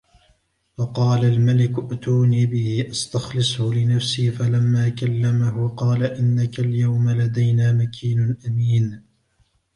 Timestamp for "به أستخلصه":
2.45-3.73